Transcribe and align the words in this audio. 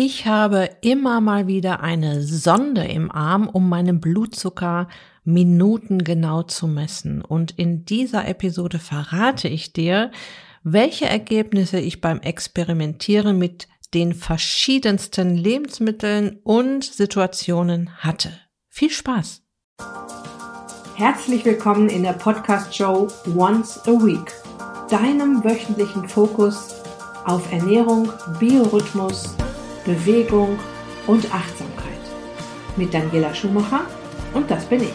Ich 0.00 0.26
habe 0.26 0.70
immer 0.80 1.20
mal 1.20 1.48
wieder 1.48 1.80
eine 1.80 2.22
Sonde 2.22 2.84
im 2.84 3.10
Arm, 3.10 3.48
um 3.48 3.68
meinen 3.68 3.98
Blutzucker 3.98 4.86
minutengenau 5.24 6.44
zu 6.44 6.68
messen. 6.68 7.20
Und 7.20 7.50
in 7.58 7.84
dieser 7.84 8.28
Episode 8.28 8.78
verrate 8.78 9.48
ich 9.48 9.72
dir, 9.72 10.12
welche 10.62 11.06
Ergebnisse 11.06 11.80
ich 11.80 12.00
beim 12.00 12.20
Experimentieren 12.20 13.38
mit 13.38 13.66
den 13.92 14.14
verschiedensten 14.14 15.34
Lebensmitteln 15.34 16.38
und 16.44 16.84
Situationen 16.84 17.90
hatte. 17.98 18.30
Viel 18.68 18.90
Spaß! 18.90 19.42
Herzlich 20.94 21.44
willkommen 21.44 21.88
in 21.88 22.04
der 22.04 22.12
Podcast-Show 22.12 23.08
Once 23.36 23.80
a 23.84 23.90
Week, 23.90 24.32
deinem 24.88 25.42
wöchentlichen 25.42 26.08
Fokus 26.08 26.76
auf 27.24 27.50
Ernährung, 27.52 28.12
Biorhythmus, 28.38 29.34
Bewegung 29.88 30.58
und 31.06 31.34
Achtsamkeit. 31.34 31.86
Mit 32.76 32.92
Daniela 32.92 33.34
Schumacher 33.34 33.86
und 34.34 34.50
das 34.50 34.66
bin 34.66 34.82
ich. 34.82 34.92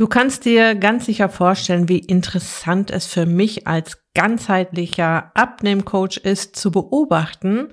Du 0.00 0.06
kannst 0.06 0.46
dir 0.46 0.76
ganz 0.76 1.04
sicher 1.04 1.28
vorstellen, 1.28 1.90
wie 1.90 1.98
interessant 1.98 2.90
es 2.90 3.04
für 3.04 3.26
mich 3.26 3.66
als 3.66 3.98
ganzheitlicher 4.14 5.30
Abnehmcoach 5.34 6.16
ist, 6.16 6.56
zu 6.56 6.70
beobachten, 6.70 7.68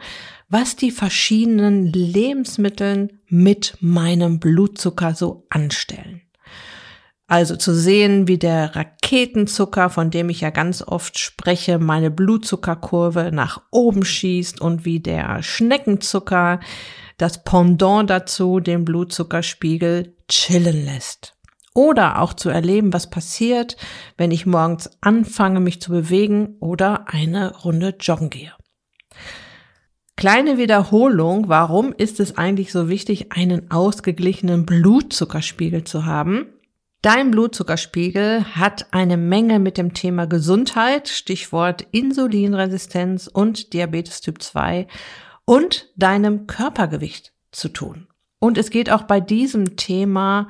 was 0.50 0.76
die 0.76 0.92
verschiedenen 0.92 1.86
Lebensmittel 1.86 3.18
mit 3.30 3.78
meinem 3.80 4.42
Blutzucker 4.42 5.16
so 5.16 5.46
anstellen. 5.50 6.22
Also 7.28 7.56
zu 7.56 7.74
sehen, 7.74 8.28
wie 8.28 8.38
der 8.38 8.76
Raketenzucker, 8.76 9.90
von 9.90 10.12
dem 10.12 10.30
ich 10.30 10.42
ja 10.42 10.50
ganz 10.50 10.82
oft 10.82 11.18
spreche, 11.18 11.80
meine 11.80 12.12
Blutzuckerkurve 12.12 13.32
nach 13.32 13.62
oben 13.72 14.04
schießt 14.04 14.60
und 14.60 14.84
wie 14.84 15.00
der 15.00 15.42
Schneckenzucker, 15.44 16.60
das 17.16 17.46
Pendant 17.46 18.10
dazu, 18.10 18.60
den 18.60 18.84
Blutzuckerspiegel 18.84 20.14
chillen 20.28 20.84
lässt. 20.84 21.37
Oder 21.78 22.24
auch 22.24 22.34
zu 22.34 22.50
erleben, 22.50 22.92
was 22.92 23.12
passiert, 23.12 23.78
wenn 24.18 24.32
ich 24.32 24.48
morgens 24.48 24.90
anfange, 25.00 25.60
mich 25.60 25.80
zu 25.80 25.92
bewegen 25.92 26.56
oder 26.60 27.08
eine 27.08 27.56
Runde 27.56 27.94
joggen 28.00 28.32
gehe. 28.32 28.52
Kleine 30.16 30.58
Wiederholung, 30.58 31.50
warum 31.50 31.94
ist 31.94 32.20
es 32.20 32.36
eigentlich 32.36 32.72
so 32.72 32.90
wichtig, 32.90 33.32
einen 33.32 33.70
ausgeglichenen 33.70 34.66
Blutzuckerspiegel 34.66 35.84
zu 35.84 36.08
haben? 36.08 36.48
Dein 37.04 37.30
Blutzuckerspiegel 37.30 38.56
hat 38.56 38.88
eine 38.90 39.16
Menge 39.16 39.60
mit 39.60 39.78
dem 39.78 39.94
Thema 39.94 40.26
Gesundheit, 40.26 41.10
Stichwort 41.10 41.86
Insulinresistenz 41.92 43.28
und 43.28 43.74
Diabetes 43.74 44.22
Typ 44.22 44.42
2 44.42 44.88
und 45.46 45.92
deinem 45.96 46.48
Körpergewicht 46.48 47.34
zu 47.52 47.70
tun. 47.70 48.08
Und 48.40 48.58
es 48.58 48.72
geht 48.72 48.92
auch 48.92 49.04
bei 49.04 49.20
diesem 49.20 49.78
Thema 49.78 50.48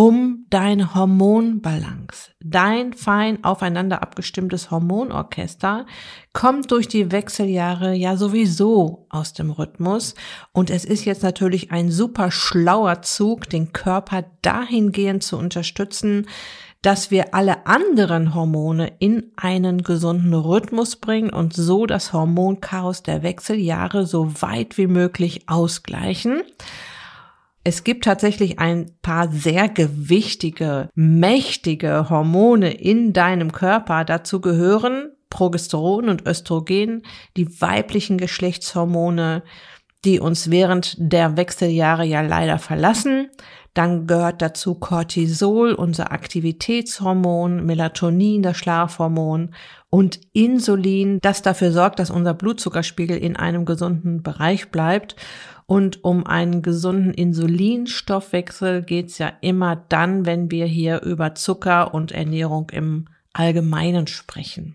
um 0.00 0.46
deine 0.48 0.94
Hormonbalance. 0.94 2.30
Dein 2.42 2.94
fein 2.94 3.44
aufeinander 3.44 4.00
abgestimmtes 4.00 4.70
Hormonorchester 4.70 5.84
kommt 6.32 6.70
durch 6.70 6.88
die 6.88 7.12
Wechseljahre 7.12 7.92
ja 7.92 8.16
sowieso 8.16 9.04
aus 9.10 9.34
dem 9.34 9.50
Rhythmus 9.50 10.14
und 10.52 10.70
es 10.70 10.86
ist 10.86 11.04
jetzt 11.04 11.22
natürlich 11.22 11.70
ein 11.70 11.90
super 11.90 12.30
schlauer 12.30 13.02
Zug, 13.02 13.50
den 13.50 13.74
Körper 13.74 14.24
dahingehend 14.40 15.22
zu 15.22 15.36
unterstützen, 15.36 16.26
dass 16.80 17.10
wir 17.10 17.34
alle 17.34 17.66
anderen 17.66 18.34
Hormone 18.34 18.94
in 19.00 19.32
einen 19.36 19.82
gesunden 19.82 20.32
Rhythmus 20.32 20.96
bringen 20.96 21.28
und 21.28 21.52
so 21.52 21.84
das 21.84 22.14
Hormonchaos 22.14 23.02
der 23.02 23.22
Wechseljahre 23.22 24.06
so 24.06 24.40
weit 24.40 24.78
wie 24.78 24.86
möglich 24.86 25.46
ausgleichen. 25.46 26.40
Es 27.62 27.84
gibt 27.84 28.04
tatsächlich 28.04 28.58
ein 28.58 28.92
paar 29.02 29.30
sehr 29.30 29.68
gewichtige, 29.68 30.88
mächtige 30.94 32.08
Hormone 32.08 32.72
in 32.72 33.12
deinem 33.12 33.52
Körper. 33.52 34.04
Dazu 34.04 34.40
gehören 34.40 35.10
Progesteron 35.28 36.08
und 36.08 36.26
Östrogen, 36.26 37.02
die 37.36 37.60
weiblichen 37.60 38.16
Geschlechtshormone, 38.16 39.42
die 40.04 40.20
uns 40.20 40.50
während 40.50 40.96
der 40.98 41.36
Wechseljahre 41.36 42.04
ja 42.04 42.22
leider 42.22 42.58
verlassen. 42.58 43.28
Dann 43.74 44.06
gehört 44.06 44.42
dazu 44.42 44.74
Cortisol, 44.74 45.74
unser 45.74 46.10
Aktivitätshormon, 46.10 47.64
Melatonin, 47.64 48.42
das 48.42 48.56
Schlafhormon 48.56 49.54
und 49.90 50.20
Insulin, 50.32 51.18
das 51.20 51.42
dafür 51.42 51.70
sorgt, 51.70 52.00
dass 52.00 52.10
unser 52.10 52.34
Blutzuckerspiegel 52.34 53.16
in 53.16 53.36
einem 53.36 53.64
gesunden 53.66 54.22
Bereich 54.22 54.70
bleibt. 54.70 55.14
Und 55.70 56.02
um 56.02 56.26
einen 56.26 56.62
gesunden 56.62 57.14
Insulinstoffwechsel 57.14 58.82
geht's 58.82 59.18
ja 59.18 59.32
immer 59.40 59.76
dann, 59.76 60.26
wenn 60.26 60.50
wir 60.50 60.66
hier 60.66 61.02
über 61.02 61.36
Zucker 61.36 61.94
und 61.94 62.10
Ernährung 62.10 62.70
im 62.70 63.04
Allgemeinen 63.32 64.08
sprechen. 64.08 64.74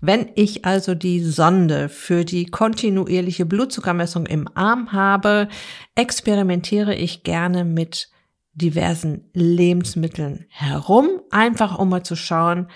Wenn 0.00 0.30
ich 0.36 0.64
also 0.64 0.94
die 0.94 1.20
Sonde 1.20 1.90
für 1.90 2.24
die 2.24 2.46
kontinuierliche 2.46 3.44
Blutzuckermessung 3.44 4.24
im 4.24 4.48
Arm 4.54 4.92
habe, 4.92 5.46
experimentiere 5.94 6.94
ich 6.94 7.22
gerne 7.22 7.66
mit 7.66 8.08
diversen 8.54 9.26
Lebensmitteln 9.34 10.46
herum, 10.48 11.20
einfach 11.30 11.78
um 11.78 11.90
mal 11.90 12.02
zu 12.02 12.16
schauen, 12.16 12.68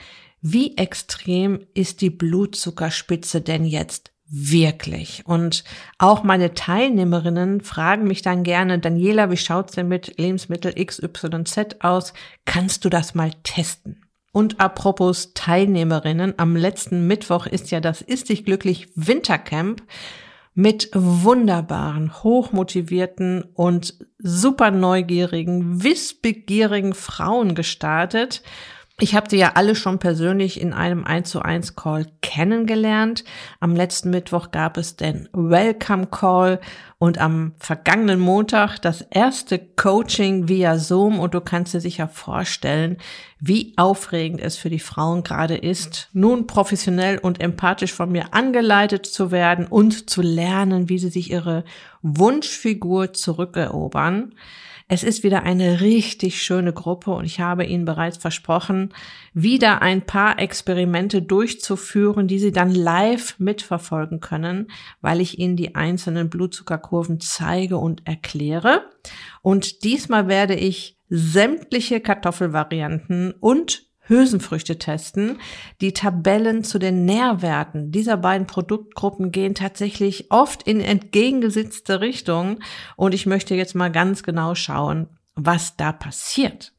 wie 0.42 0.76
extrem 0.76 1.60
ist 1.72 2.02
die 2.02 2.10
Blutzuckerspitze 2.10 3.40
denn 3.40 3.64
jetzt 3.64 4.13
wirklich. 4.34 5.22
Und 5.26 5.62
auch 5.98 6.24
meine 6.24 6.54
Teilnehmerinnen 6.54 7.60
fragen 7.60 8.04
mich 8.04 8.22
dann 8.22 8.42
gerne, 8.42 8.80
Daniela, 8.80 9.30
wie 9.30 9.36
schaut's 9.36 9.74
denn 9.74 9.88
mit 9.88 10.18
Lebensmittel 10.18 10.74
XYZ 10.74 11.76
aus? 11.80 12.12
Kannst 12.44 12.84
du 12.84 12.88
das 12.88 13.14
mal 13.14 13.30
testen? 13.44 14.00
Und 14.32 14.58
apropos 14.58 15.32
Teilnehmerinnen, 15.34 16.34
am 16.38 16.56
letzten 16.56 17.06
Mittwoch 17.06 17.46
ist 17.46 17.70
ja 17.70 17.78
das 17.78 18.02
Ist 18.02 18.28
dich 18.28 18.44
glücklich 18.44 18.88
Wintercamp 18.96 19.82
mit 20.54 20.90
wunderbaren, 20.92 22.12
hochmotivierten 22.22 23.44
und 23.54 23.94
super 24.18 24.72
neugierigen, 24.72 25.84
wissbegierigen 25.84 26.94
Frauen 26.94 27.54
gestartet. 27.54 28.42
Ich 29.00 29.16
habe 29.16 29.28
sie 29.28 29.38
ja 29.38 29.52
alle 29.56 29.74
schon 29.74 29.98
persönlich 29.98 30.60
in 30.60 30.72
einem 30.72 31.04
1 31.04 31.28
zu 31.28 31.42
1 31.42 31.74
Call 31.74 32.06
kennengelernt. 32.22 33.24
Am 33.58 33.74
letzten 33.74 34.10
Mittwoch 34.10 34.52
gab 34.52 34.76
es 34.76 34.94
den 34.94 35.28
Welcome 35.32 36.06
Call 36.06 36.60
und 36.98 37.18
am 37.18 37.54
vergangenen 37.58 38.20
Montag 38.20 38.78
das 38.78 39.00
erste 39.00 39.58
Coaching 39.58 40.48
via 40.48 40.78
Zoom 40.78 41.18
und 41.18 41.34
du 41.34 41.40
kannst 41.40 41.74
dir 41.74 41.80
sicher 41.80 42.06
vorstellen, 42.06 42.98
wie 43.40 43.74
aufregend 43.76 44.40
es 44.40 44.56
für 44.56 44.70
die 44.70 44.78
Frauen 44.78 45.24
gerade 45.24 45.56
ist, 45.56 46.08
nun 46.12 46.46
professionell 46.46 47.18
und 47.18 47.40
empathisch 47.40 47.92
von 47.92 48.12
mir 48.12 48.32
angeleitet 48.32 49.06
zu 49.06 49.32
werden 49.32 49.66
und 49.66 50.08
zu 50.08 50.22
lernen, 50.22 50.88
wie 50.88 51.00
sie 51.00 51.10
sich 51.10 51.32
ihre 51.32 51.64
Wunschfigur 52.02 53.12
zurückerobern. 53.12 54.34
Es 54.86 55.02
ist 55.02 55.22
wieder 55.22 55.44
eine 55.44 55.80
richtig 55.80 56.42
schöne 56.42 56.74
Gruppe 56.74 57.12
und 57.12 57.24
ich 57.24 57.40
habe 57.40 57.64
Ihnen 57.64 57.86
bereits 57.86 58.18
versprochen, 58.18 58.92
wieder 59.32 59.80
ein 59.80 60.04
paar 60.04 60.38
Experimente 60.38 61.22
durchzuführen, 61.22 62.28
die 62.28 62.38
Sie 62.38 62.52
dann 62.52 62.74
live 62.74 63.38
mitverfolgen 63.38 64.20
können, 64.20 64.70
weil 65.00 65.20
ich 65.20 65.38
Ihnen 65.38 65.56
die 65.56 65.74
einzelnen 65.74 66.28
Blutzuckerkurven 66.28 67.18
zeige 67.20 67.78
und 67.78 68.06
erkläre. 68.06 68.90
Und 69.40 69.84
diesmal 69.84 70.28
werde 70.28 70.54
ich 70.54 70.98
sämtliche 71.08 72.00
Kartoffelvarianten 72.00 73.32
und 73.40 73.86
Hülsenfrüchte 74.06 74.78
testen. 74.78 75.38
Die 75.80 75.92
Tabellen 75.92 76.64
zu 76.64 76.78
den 76.78 77.04
Nährwerten 77.04 77.90
dieser 77.90 78.16
beiden 78.16 78.46
Produktgruppen 78.46 79.32
gehen 79.32 79.54
tatsächlich 79.54 80.30
oft 80.30 80.62
in 80.62 80.80
entgegengesetzte 80.80 82.00
Richtungen 82.00 82.62
und 82.96 83.14
ich 83.14 83.26
möchte 83.26 83.54
jetzt 83.54 83.74
mal 83.74 83.90
ganz 83.90 84.22
genau 84.22 84.54
schauen, 84.54 85.08
was 85.34 85.76
da 85.76 85.92
passiert. 85.92 86.72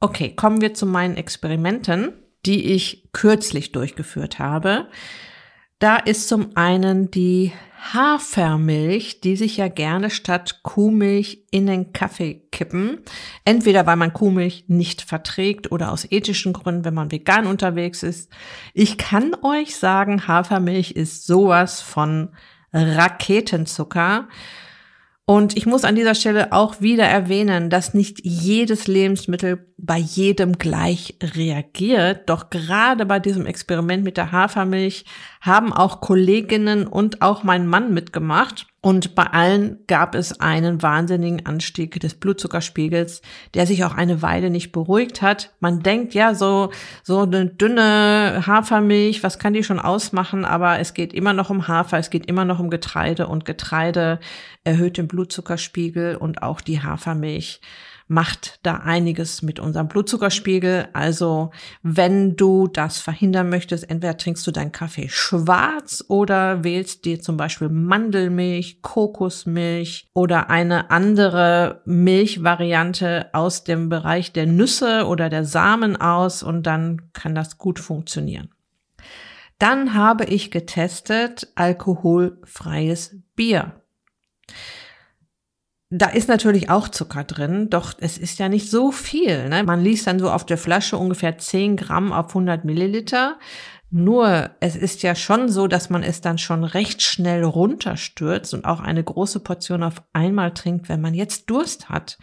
Okay, 0.00 0.34
kommen 0.34 0.60
wir 0.60 0.74
zu 0.74 0.86
meinen 0.86 1.16
Experimenten, 1.16 2.12
die 2.44 2.72
ich 2.72 3.08
kürzlich 3.12 3.72
durchgeführt 3.72 4.38
habe. 4.38 4.88
Da 5.84 5.96
ist 5.96 6.28
zum 6.28 6.56
einen 6.56 7.10
die 7.10 7.52
Hafermilch, 7.92 9.20
die 9.20 9.36
sich 9.36 9.58
ja 9.58 9.68
gerne 9.68 10.08
statt 10.08 10.60
Kuhmilch 10.62 11.44
in 11.50 11.66
den 11.66 11.92
Kaffee 11.92 12.40
kippen. 12.50 13.00
Entweder 13.44 13.84
weil 13.84 13.96
man 13.96 14.14
Kuhmilch 14.14 14.64
nicht 14.68 15.02
verträgt 15.02 15.72
oder 15.72 15.92
aus 15.92 16.10
ethischen 16.10 16.54
Gründen, 16.54 16.86
wenn 16.86 16.94
man 16.94 17.12
vegan 17.12 17.46
unterwegs 17.46 18.02
ist. 18.02 18.32
Ich 18.72 18.96
kann 18.96 19.36
euch 19.42 19.76
sagen, 19.76 20.26
Hafermilch 20.26 20.92
ist 20.92 21.26
sowas 21.26 21.82
von 21.82 22.30
Raketenzucker. 22.72 24.28
Und 25.26 25.54
ich 25.54 25.66
muss 25.66 25.84
an 25.84 25.96
dieser 25.96 26.14
Stelle 26.14 26.52
auch 26.54 26.80
wieder 26.80 27.04
erwähnen, 27.04 27.68
dass 27.68 27.92
nicht 27.92 28.20
jedes 28.24 28.86
Lebensmittel 28.86 29.73
bei 29.86 29.98
jedem 29.98 30.56
gleich 30.56 31.16
reagiert. 31.22 32.30
Doch 32.30 32.48
gerade 32.48 33.04
bei 33.04 33.18
diesem 33.20 33.44
Experiment 33.44 34.02
mit 34.02 34.16
der 34.16 34.32
Hafermilch 34.32 35.04
haben 35.42 35.74
auch 35.74 36.00
Kolleginnen 36.00 36.86
und 36.86 37.20
auch 37.20 37.42
mein 37.42 37.66
Mann 37.66 37.92
mitgemacht. 37.92 38.66
Und 38.80 39.14
bei 39.14 39.24
allen 39.24 39.78
gab 39.86 40.14
es 40.14 40.40
einen 40.40 40.82
wahnsinnigen 40.82 41.44
Anstieg 41.44 42.00
des 42.00 42.14
Blutzuckerspiegels, 42.14 43.20
der 43.52 43.66
sich 43.66 43.84
auch 43.84 43.94
eine 43.94 44.22
Weile 44.22 44.48
nicht 44.50 44.72
beruhigt 44.72 45.22
hat. 45.22 45.54
Man 45.60 45.80
denkt 45.80 46.14
ja 46.14 46.34
so, 46.34 46.70
so 47.02 47.20
eine 47.20 47.46
dünne 47.46 48.42
Hafermilch, 48.46 49.22
was 49.22 49.38
kann 49.38 49.52
die 49.52 49.64
schon 49.64 49.80
ausmachen? 49.80 50.46
Aber 50.46 50.78
es 50.80 50.94
geht 50.94 51.12
immer 51.12 51.34
noch 51.34 51.50
um 51.50 51.68
Hafer, 51.68 51.98
es 51.98 52.10
geht 52.10 52.26
immer 52.26 52.44
noch 52.46 52.58
um 52.58 52.70
Getreide 52.70 53.26
und 53.26 53.44
Getreide 53.44 54.18
erhöht 54.64 54.96
den 54.96 55.08
Blutzuckerspiegel 55.08 56.16
und 56.16 56.42
auch 56.42 56.62
die 56.62 56.82
Hafermilch 56.82 57.60
macht 58.06 58.60
da 58.62 58.76
einiges 58.76 59.42
mit 59.42 59.58
unserem 59.58 59.88
Blutzuckerspiegel. 59.88 60.88
Also 60.92 61.50
wenn 61.82 62.36
du 62.36 62.66
das 62.66 62.98
verhindern 62.98 63.48
möchtest, 63.48 63.88
entweder 63.88 64.16
trinkst 64.16 64.46
du 64.46 64.50
deinen 64.50 64.72
Kaffee 64.72 65.08
schwarz 65.08 66.04
oder 66.08 66.64
wählst 66.64 67.04
dir 67.04 67.20
zum 67.20 67.36
Beispiel 67.36 67.68
Mandelmilch, 67.68 68.82
Kokosmilch 68.82 70.08
oder 70.12 70.50
eine 70.50 70.90
andere 70.90 71.82
Milchvariante 71.86 73.30
aus 73.32 73.64
dem 73.64 73.88
Bereich 73.88 74.32
der 74.32 74.46
Nüsse 74.46 75.06
oder 75.06 75.28
der 75.28 75.44
Samen 75.44 75.96
aus 75.96 76.42
und 76.42 76.64
dann 76.64 77.12
kann 77.12 77.34
das 77.34 77.58
gut 77.58 77.78
funktionieren. 77.78 78.50
Dann 79.58 79.94
habe 79.94 80.24
ich 80.24 80.50
getestet 80.50 81.48
alkoholfreies 81.54 83.16
Bier. 83.36 83.80
Da 85.90 86.06
ist 86.06 86.28
natürlich 86.28 86.70
auch 86.70 86.88
Zucker 86.88 87.24
drin, 87.24 87.70
doch 87.70 87.94
es 88.00 88.18
ist 88.18 88.38
ja 88.38 88.48
nicht 88.48 88.70
so 88.70 88.90
viel. 88.90 89.48
Ne? 89.48 89.62
Man 89.62 89.82
liest 89.82 90.06
dann 90.06 90.18
so 90.18 90.30
auf 90.30 90.44
der 90.44 90.58
Flasche 90.58 90.96
ungefähr 90.96 91.38
10 91.38 91.76
Gramm 91.76 92.12
auf 92.12 92.28
100 92.28 92.64
Milliliter. 92.64 93.38
Nur 93.90 94.50
es 94.58 94.74
ist 94.74 95.04
ja 95.04 95.14
schon 95.14 95.48
so, 95.48 95.68
dass 95.68 95.90
man 95.90 96.02
es 96.02 96.20
dann 96.20 96.38
schon 96.38 96.64
recht 96.64 97.00
schnell 97.00 97.44
runterstürzt 97.44 98.52
und 98.52 98.64
auch 98.64 98.80
eine 98.80 99.04
große 99.04 99.40
Portion 99.40 99.84
auf 99.84 100.02
einmal 100.12 100.52
trinkt, 100.52 100.88
wenn 100.88 101.00
man 101.00 101.14
jetzt 101.14 101.48
Durst 101.48 101.90
hat. 101.90 102.18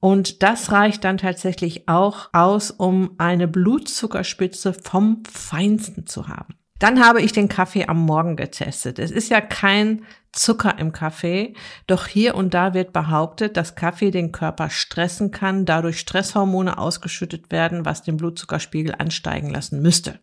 Und 0.00 0.42
das 0.42 0.72
reicht 0.72 1.04
dann 1.04 1.18
tatsächlich 1.18 1.88
auch 1.88 2.30
aus, 2.32 2.70
um 2.70 3.14
eine 3.18 3.48
Blutzuckerspitze 3.48 4.72
vom 4.72 5.22
Feinsten 5.30 6.06
zu 6.06 6.28
haben. 6.28 6.54
Dann 6.78 7.04
habe 7.04 7.22
ich 7.22 7.32
den 7.32 7.48
Kaffee 7.48 7.86
am 7.86 8.04
Morgen 8.04 8.36
getestet. 8.36 8.98
Es 8.98 9.10
ist 9.10 9.30
ja 9.30 9.40
kein 9.40 10.04
Zucker 10.32 10.78
im 10.78 10.92
Kaffee, 10.92 11.54
doch 11.86 12.06
hier 12.06 12.34
und 12.34 12.52
da 12.52 12.74
wird 12.74 12.92
behauptet, 12.92 13.56
dass 13.56 13.74
Kaffee 13.74 14.10
den 14.10 14.32
Körper 14.32 14.68
stressen 14.68 15.30
kann, 15.30 15.64
dadurch 15.64 15.98
Stresshormone 15.98 16.76
ausgeschüttet 16.76 17.50
werden, 17.50 17.86
was 17.86 18.02
den 18.02 18.18
Blutzuckerspiegel 18.18 18.94
ansteigen 18.98 19.48
lassen 19.48 19.80
müsste. 19.80 20.20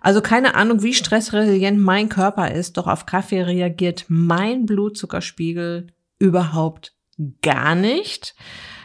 Also 0.00 0.20
keine 0.20 0.54
Ahnung, 0.54 0.82
wie 0.84 0.94
stressresilient 0.94 1.80
mein 1.80 2.08
Körper 2.08 2.52
ist, 2.52 2.76
doch 2.76 2.86
auf 2.86 3.06
Kaffee 3.06 3.42
reagiert 3.42 4.04
mein 4.06 4.64
Blutzuckerspiegel 4.64 5.88
überhaupt 6.20 6.94
gar 7.42 7.74
nicht. 7.74 8.36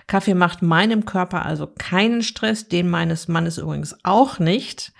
Kaffee 0.07 0.33
macht 0.33 0.62
meinem 0.62 1.06
Körper 1.06 1.45
also 1.45 1.68
keinen 1.68 2.24
Stress, 2.24 2.68
den 2.68 2.89
meines 2.89 3.28
Mannes 3.28 3.57
übrigens 3.57 3.95
auch 4.04 4.39
nicht. 4.39 4.94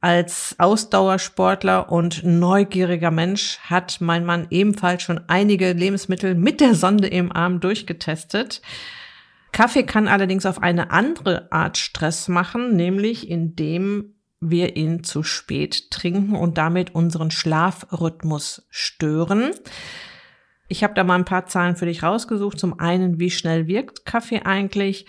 Als 0.00 0.54
Ausdauersportler 0.58 1.90
und 1.90 2.22
neugieriger 2.22 3.10
Mensch 3.10 3.58
hat 3.58 4.00
mein 4.00 4.24
Mann 4.24 4.46
ebenfalls 4.50 5.02
schon 5.02 5.20
einige 5.26 5.72
Lebensmittel 5.72 6.36
mit 6.36 6.60
der 6.60 6.74
Sonde 6.76 7.08
im 7.08 7.32
Arm 7.32 7.58
durchgetestet. 7.58 8.62
Kaffee 9.50 9.82
kann 9.82 10.06
allerdings 10.06 10.46
auf 10.46 10.62
eine 10.62 10.92
andere 10.92 11.50
Art 11.50 11.78
Stress 11.78 12.28
machen, 12.28 12.76
nämlich 12.76 13.28
indem 13.28 14.14
wir 14.40 14.76
ihn 14.76 15.02
zu 15.02 15.24
spät 15.24 15.90
trinken 15.90 16.36
und 16.36 16.58
damit 16.58 16.94
unseren 16.94 17.32
Schlafrhythmus 17.32 18.68
stören. 18.70 19.50
Ich 20.70 20.84
habe 20.84 20.92
da 20.92 21.02
mal 21.02 21.14
ein 21.14 21.24
paar 21.24 21.46
Zahlen 21.46 21.76
für 21.76 21.86
dich 21.86 22.02
rausgesucht. 22.02 22.60
Zum 22.60 22.78
einen, 22.78 23.18
wie 23.18 23.30
schnell 23.30 23.66
wirkt 23.66 24.04
Kaffee 24.04 24.42
eigentlich? 24.42 25.06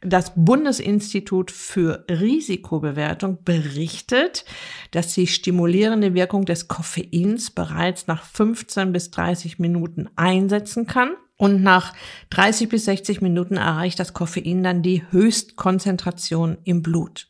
Das 0.00 0.32
Bundesinstitut 0.34 1.50
für 1.50 2.04
Risikobewertung 2.10 3.44
berichtet, 3.44 4.46
dass 4.90 5.14
die 5.14 5.26
stimulierende 5.26 6.14
Wirkung 6.14 6.46
des 6.46 6.66
Koffeins 6.66 7.50
bereits 7.50 8.06
nach 8.06 8.24
15 8.24 8.92
bis 8.92 9.10
30 9.10 9.58
Minuten 9.58 10.08
einsetzen 10.16 10.86
kann. 10.86 11.10
Und 11.36 11.62
nach 11.62 11.92
30 12.30 12.68
bis 12.68 12.86
60 12.86 13.20
Minuten 13.20 13.56
erreicht 13.56 13.98
das 14.00 14.14
Koffein 14.14 14.62
dann 14.62 14.82
die 14.82 15.04
Höchstkonzentration 15.10 16.56
im 16.64 16.82
Blut. 16.82 17.28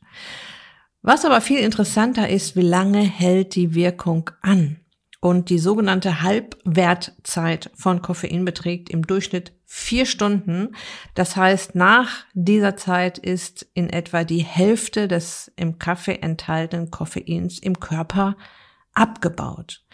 Was 1.02 1.24
aber 1.24 1.40
viel 1.40 1.58
interessanter 1.58 2.28
ist, 2.28 2.54
wie 2.54 2.62
lange 2.62 3.00
hält 3.00 3.56
die 3.56 3.74
Wirkung 3.74 4.30
an? 4.40 4.81
Und 5.24 5.50
die 5.50 5.60
sogenannte 5.60 6.22
Halbwertzeit 6.22 7.70
von 7.76 8.02
Koffein 8.02 8.44
beträgt 8.44 8.90
im 8.90 9.06
Durchschnitt 9.06 9.52
vier 9.64 10.04
Stunden. 10.04 10.74
Das 11.14 11.36
heißt, 11.36 11.76
nach 11.76 12.24
dieser 12.34 12.76
Zeit 12.76 13.18
ist 13.18 13.64
in 13.72 13.88
etwa 13.88 14.24
die 14.24 14.42
Hälfte 14.42 15.06
des 15.06 15.52
im 15.54 15.78
Kaffee 15.78 16.18
enthaltenen 16.20 16.90
Koffeins 16.90 17.60
im 17.60 17.78
Körper 17.78 18.36
abgebaut. 18.94 19.84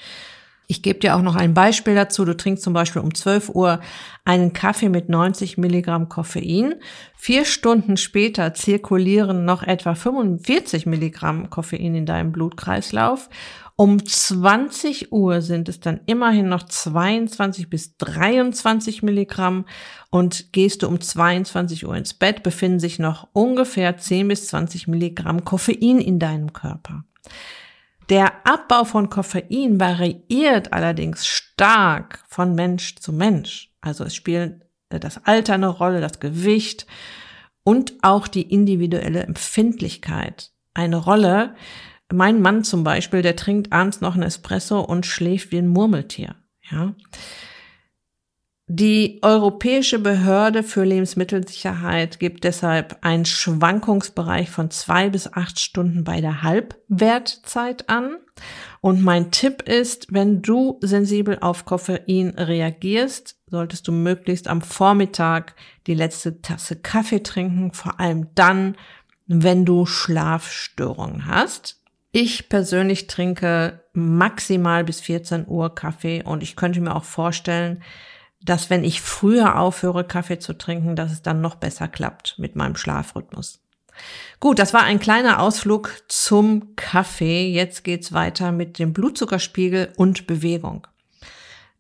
Ich 0.67 0.83
gebe 0.83 0.99
dir 0.99 1.15
auch 1.15 1.23
noch 1.23 1.37
ein 1.37 1.53
Beispiel 1.53 1.95
dazu. 1.95 2.25
Du 2.25 2.35
trinkst 2.35 2.63
zum 2.63 2.73
Beispiel 2.73 3.03
um 3.03 3.15
12 3.15 3.51
Uhr 3.51 3.81
einen 4.25 4.55
Kaffee 4.55 4.89
mit 4.89 5.11
90 5.11 5.59
Milligramm 5.59 6.09
Koffein. 6.09 6.75
Vier 7.15 7.45
Stunden 7.45 7.99
später 7.99 8.55
zirkulieren 8.55 9.45
noch 9.45 9.63
etwa 9.63 9.95
45 9.95 10.87
Milligramm 10.87 11.51
Koffein 11.51 11.95
in 11.95 12.07
deinem 12.07 12.33
Blutkreislauf. 12.33 13.29
Um 13.81 14.05
20 14.05 15.13
Uhr 15.13 15.41
sind 15.41 15.69
es 15.69 15.79
dann 15.79 16.01
immerhin 16.07 16.49
noch 16.49 16.65
22 16.65 17.71
bis 17.71 17.97
23 17.99 19.05
Milligramm 19.05 19.67
und 20.11 20.53
gehst 20.53 20.83
du 20.83 20.89
um 20.89 21.01
22 21.01 21.87
Uhr 21.87 21.95
ins 21.95 22.13
Bett, 22.13 22.43
befinden 22.43 22.81
sich 22.81 22.99
noch 22.99 23.29
ungefähr 23.33 23.97
10 23.97 24.27
bis 24.27 24.49
20 24.49 24.89
Milligramm 24.89 25.45
Koffein 25.45 26.01
in 26.01 26.19
deinem 26.19 26.53
Körper. 26.53 27.05
Der 28.09 28.45
Abbau 28.45 28.83
von 28.83 29.11
Koffein 29.11 29.79
variiert 29.79 30.73
allerdings 30.73 31.25
stark 31.25 32.25
von 32.27 32.57
Mensch 32.57 32.97
zu 32.97 33.13
Mensch. 33.13 33.73
Also 33.81 34.03
es 34.03 34.17
spielt 34.17 34.61
äh, 34.89 34.99
das 34.99 35.25
Alter 35.25 35.55
eine 35.55 35.69
Rolle, 35.69 36.01
das 36.01 36.19
Gewicht 36.19 36.89
und 37.63 37.93
auch 38.03 38.27
die 38.27 38.43
individuelle 38.43 39.23
Empfindlichkeit 39.23 40.51
eine 40.75 40.97
Rolle. 40.97 41.55
Mein 42.13 42.41
Mann 42.41 42.65
zum 42.65 42.85
Beispiel, 42.85 43.23
der 43.23 43.37
trinkt 43.37 43.73
abends 43.73 44.01
noch 44.01 44.15
ein 44.15 44.23
Espresso 44.23 44.81
und 44.81 45.05
schläft 45.05 45.53
wie 45.53 45.59
ein 45.59 45.69
Murmeltier. 45.69 46.37
Ja. 46.71 46.95
Die 48.71 49.19
Europäische 49.23 49.99
Behörde 49.99 50.63
für 50.63 50.85
Lebensmittelsicherheit 50.85 52.19
gibt 52.19 52.45
deshalb 52.45 52.99
einen 53.01 53.25
Schwankungsbereich 53.25 54.51
von 54.51 54.71
zwei 54.71 55.09
bis 55.09 55.33
acht 55.33 55.59
Stunden 55.59 56.05
bei 56.05 56.21
der 56.21 56.43
Halbwertzeit 56.43 57.89
an. 57.89 58.19
Und 58.83 59.03
mein 59.03 59.31
Tipp 59.31 59.63
ist, 59.63 60.13
wenn 60.13 60.43
du 60.43 60.79
sensibel 60.83 61.39
auf 61.41 61.65
Koffein 61.65 62.35
reagierst, 62.37 63.39
solltest 63.47 63.89
du 63.89 63.93
möglichst 63.93 64.49
am 64.49 64.61
Vormittag 64.61 65.55
die 65.87 65.95
letzte 65.95 66.43
Tasse 66.43 66.77
Kaffee 66.77 67.23
trinken, 67.23 67.73
vor 67.73 67.99
allem 67.99 68.29
dann, 68.35 68.77
wenn 69.27 69.65
du 69.65 69.87
Schlafstörungen 69.87 71.25
hast. 71.25 71.78
Ich 72.11 72.49
persönlich 72.49 73.07
trinke 73.07 73.85
maximal 73.93 74.83
bis 74.85 75.01
14 75.01 75.47
Uhr 75.47 75.75
Kaffee 75.75 76.23
und 76.23 76.43
ich 76.43 76.57
könnte 76.57 76.81
mir 76.81 76.97
auch 76.97 77.05
vorstellen, 77.05 77.83
dass 78.41 78.71
wenn 78.71 78.85
ich 78.85 79.01
früher 79.01 79.59
aufhöre, 79.59 80.05
Kaffee 80.05 80.39
zu 80.39 80.57
trinken, 80.57 80.97
dass 80.97 81.13
es 81.13 81.23
dann 81.23 81.41
noch 81.41 81.57
besser 81.57 81.89
klappt 81.89 82.39
mit 82.39 82.57
meinem 82.57 82.77
Schlafrhythmus. 82.77 83.61
Gut, 84.41 84.59
das 84.59 84.73
war 84.73 84.85
ein 84.85 85.01
kleiner 85.01 85.41
Ausflug 85.41 85.91
zum 86.07 86.77
Kaffee. 86.77 87.51
Jetzt 87.51 87.83
geht's 87.83 88.13
weiter 88.13 88.53
mit 88.53 88.79
dem 88.79 88.93
Blutzuckerspiegel 88.93 89.93
und 89.97 90.27
Bewegung. 90.27 90.87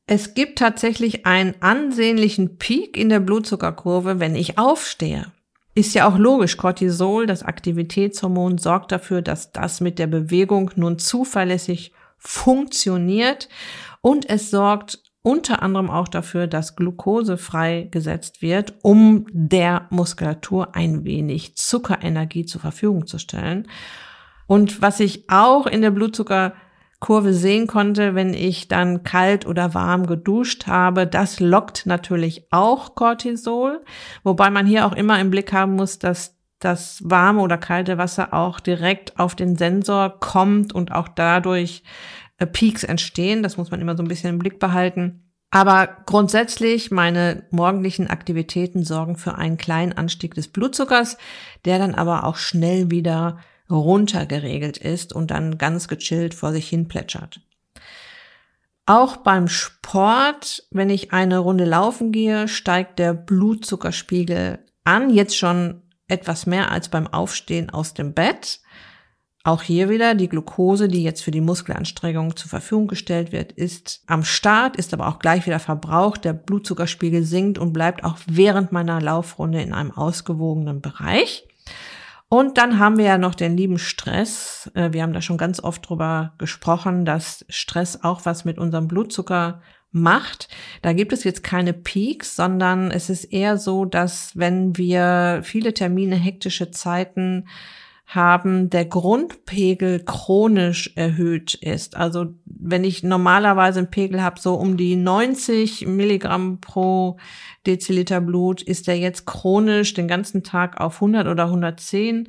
Es 0.07 0.35
gibt 0.35 0.59
tatsächlich 0.59 1.27
einen 1.27 1.55
ansehnlichen 1.61 2.57
Peak 2.57 2.97
in 2.97 3.09
der 3.09 3.21
Blutzuckerkurve, 3.21 4.19
wenn 4.19 4.35
ich 4.35 4.59
aufstehe. 4.59 5.31
Ist 5.79 5.95
ja 5.95 6.09
auch 6.09 6.19
logisch, 6.19 6.57
Cortisol, 6.57 7.27
das 7.27 7.45
Aktivitätshormon, 7.45 8.59
sorgt 8.59 8.91
dafür, 8.91 9.23
dass 9.23 9.53
das 9.53 9.81
mit 9.81 10.01
der 10.01 10.09
Bewegung 10.09 10.73
nun 10.75 10.99
zuverlässig 10.99 11.93
funktioniert 12.17 13.49
und 14.01 14.29
es 14.29 14.51
sorgt 14.51 15.01
unter 15.23 15.63
anderem 15.63 15.89
auch 15.89 16.09
dafür, 16.09 16.49
dass 16.49 16.75
Glucose 16.75 17.39
freigesetzt 17.39 18.43
wird, 18.43 18.75
um 18.83 19.27
der 19.31 19.87
Muskulatur 19.91 20.75
ein 20.75 21.05
wenig 21.05 21.55
Zuckerenergie 21.55 22.45
zur 22.45 22.61
Verfügung 22.61 23.07
zu 23.07 23.21
stellen. 23.21 23.69
Und 24.49 24.83
was 24.83 24.99
sich 24.99 25.31
auch 25.31 25.69
in 25.69 25.81
der 25.81 25.93
Blutzucker 25.93 26.55
Kurve 27.01 27.33
sehen 27.33 27.69
konnte, 27.69 28.15
wenn 28.15 28.35
ich 28.35 28.67
dann 28.67 29.05
kalt 29.05 29.47
oder 29.47 29.73
warm 29.75 30.07
geduscht 30.07 30.67
habe. 30.67 31.07
Das 31.07 31.39
lockt 31.39 31.87
natürlich 31.87 32.47
auch 32.51 32.95
Cortisol, 32.97 33.81
wobei 34.25 34.51
man 34.51 34.67
hier 34.67 34.87
auch 34.87 34.93
immer 34.93 35.21
im 35.21 35.31
Blick 35.31 35.53
haben 35.53 35.75
muss, 35.75 35.99
dass 35.99 36.37
das 36.59 37.01
warme 37.05 37.41
oder 37.41 37.57
kalte 37.57 37.99
Wasser 37.99 38.35
auch 38.35 38.59
direkt 38.59 39.19
auf 39.19 39.37
den 39.37 39.57
Sensor 39.57 40.19
kommt 40.19 40.75
und 40.75 40.91
auch 40.91 41.07
dadurch 41.07 41.85
äh, 42.39 42.47
Peaks 42.47 42.83
entstehen. 42.83 43.43
Das 43.43 43.57
muss 43.57 43.71
man 43.71 43.81
immer 43.81 43.97
so 43.97 44.03
ein 44.03 44.09
bisschen 44.09 44.31
im 44.31 44.39
Blick 44.39 44.59
behalten. 44.59 45.23
Aber 45.51 45.89
grundsätzlich, 46.05 46.91
meine 46.91 47.45
morgendlichen 47.51 48.09
Aktivitäten 48.09 48.85
sorgen 48.85 49.17
für 49.17 49.37
einen 49.37 49.57
kleinen 49.57 49.93
Anstieg 49.93 50.35
des 50.35 50.49
Blutzuckers, 50.49 51.17
der 51.65 51.79
dann 51.79 51.95
aber 51.95 52.25
auch 52.25 52.37
schnell 52.37 52.91
wieder 52.91 53.39
runtergeregelt 53.71 54.79
ist 54.79 55.13
und 55.13 55.31
dann 55.31 55.59
ganz 55.59 55.89
gechillt 55.89 56.35
vor 56.35 56.53
sich 56.53 56.69
hin 56.69 56.89
plätschert. 56.89 57.41
Auch 58.87 59.19
beim 59.19 59.49
Sport, 59.49 60.67
wenn 60.71 60.89
ich 60.89 61.13
eine 61.13 61.39
Runde 61.39 61.67
laufen 61.67 62.11
gehe, 62.11 62.49
steigt 62.49 62.99
der 62.99 63.13
Blutzuckerspiegel 63.13 64.61
an, 64.85 65.11
jetzt 65.11 65.37
schon 65.37 65.83
etwas 66.09 66.47
mehr 66.47 66.71
als 66.71 66.89
beim 66.89 67.07
Aufstehen 67.07 67.69
aus 67.69 67.93
dem 67.93 68.15
Bett. 68.15 68.61
Auch 69.45 69.63
hier 69.63 69.89
wieder 69.89 70.15
die 70.15 70.29
Glucose, 70.29 70.89
die 70.89 71.03
jetzt 71.03 71.23
für 71.23 71.31
die 71.31 71.41
Muskelanstrengung 71.41 72.37
zur 72.37 72.49
Verfügung 72.49 72.87
gestellt 72.89 73.31
wird, 73.31 73.53
ist 73.53 74.03
am 74.07 74.25
Start, 74.25 74.77
ist 74.77 74.93
aber 74.95 75.07
auch 75.09 75.19
gleich 75.19 75.47
wieder 75.47 75.61
verbraucht. 75.61 76.25
Der 76.25 76.33
Blutzuckerspiegel 76.33 77.23
sinkt 77.23 77.59
und 77.59 77.73
bleibt 77.73 78.05
auch 78.05 78.19
während 78.27 78.73
meiner 78.73 79.01
Laufrunde 79.01 79.61
in 79.61 79.73
einem 79.73 79.91
ausgewogenen 79.91 80.81
Bereich. 80.81 81.47
Und 82.31 82.59
dann 82.59 82.79
haben 82.79 82.99
wir 82.99 83.07
ja 83.07 83.19
noch 83.19 83.35
den 83.35 83.57
lieben 83.57 83.79
Stress. 83.79 84.71
Äh, 84.75 84.93
wir 84.93 85.03
haben 85.03 85.15
da 85.15 85.23
schon 85.23 85.39
ganz 85.39 85.61
oft 85.61 85.89
drüber 85.89 86.35
gesprochen, 86.39 87.05
dass 87.05 87.45
Stress 87.49 88.03
auch 88.03 88.27
was 88.27 88.45
mit 88.45 88.59
unserem 88.59 88.87
Blutzucker 88.87 89.63
macht. 89.91 90.49
Da 90.83 90.93
gibt 90.93 91.15
es 91.15 91.25
jetzt 91.25 91.43
keine 91.43 91.73
Peaks, 91.73 92.37
sondern 92.37 92.91
es 92.91 93.09
ist 93.09 93.25
eher 93.25 93.57
so, 93.57 93.87
dass 93.87 94.37
wenn 94.37 94.77
wir 94.77 95.41
viele 95.43 95.73
Termine, 95.73 96.17
hektische 96.17 96.71
Zeiten 96.71 97.47
haben, 98.09 98.71
der 98.71 98.87
Grundpegel 98.87 100.03
chronisch 100.03 100.93
erhöht 100.97 101.55
ist. 101.55 101.95
Also 101.95 102.29
wenn 102.47 102.83
ich 102.83 103.03
normalerweise 103.03 103.81
einen 103.81 103.91
Pegel 103.91 104.23
habe, 104.23 104.41
so 104.41 104.55
um 104.55 104.79
die 104.79 104.97
90 104.97 105.87
Milligramm 105.87 106.59
pro 106.61 107.19
Deziliter 107.67 108.23
Blut, 108.23 108.63
ist 108.63 108.87
der 108.87 108.99
jetzt 108.99 109.27
chronisch 109.27 109.93
den 109.93 110.09
ganzen 110.09 110.43
Tag 110.43 110.81
auf 110.81 110.97
100 110.97 111.29
oder 111.29 111.45
110 111.45 112.29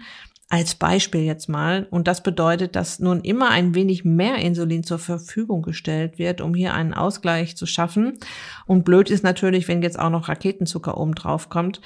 als 0.49 0.75
Beispiel 0.75 1.21
jetzt 1.21 1.47
mal. 1.47 1.87
Und 1.91 2.09
das 2.09 2.23
bedeutet, 2.23 2.75
dass 2.75 2.99
nun 2.99 3.21
immer 3.21 3.49
ein 3.49 3.73
wenig 3.73 4.03
mehr 4.03 4.35
Insulin 4.39 4.83
zur 4.83 4.99
Verfügung 4.99 5.61
gestellt 5.61 6.19
wird, 6.19 6.41
um 6.41 6.55
hier 6.55 6.73
einen 6.73 6.93
Ausgleich 6.93 7.55
zu 7.55 7.65
schaffen. 7.65 8.17
Und 8.65 8.83
blöd 8.83 9.09
ist 9.09 9.23
natürlich, 9.23 9.69
wenn 9.69 9.81
jetzt 9.81 9.99
auch 9.99 10.09
noch 10.09 10.27
Raketenzucker 10.27 10.97
oben 10.97 11.15
drauf 11.15 11.47
kommt. 11.47 11.79